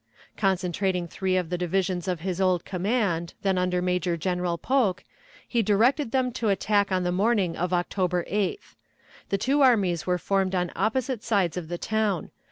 Concentrating 0.35 1.07
three 1.07 1.37
of 1.37 1.51
the 1.51 1.59
divisions 1.59 2.07
of 2.07 2.21
his 2.21 2.41
old 2.41 2.65
command, 2.65 3.35
then 3.43 3.59
under 3.59 3.83
Major 3.83 4.17
General 4.17 4.57
Polk, 4.57 5.03
he 5.47 5.61
directed 5.61 6.11
him 6.11 6.31
to 6.31 6.49
attack 6.49 6.91
on 6.91 7.03
the 7.03 7.11
morning 7.11 7.55
of 7.55 7.71
October 7.71 8.23
8th. 8.23 8.73
The 9.29 9.37
two 9.37 9.61
armies 9.61 10.07
were 10.07 10.17
formed 10.17 10.55
on 10.55 10.71
opposite 10.75 11.23
sides 11.23 11.55
of 11.55 11.67
the 11.67 11.77
town. 11.77 12.31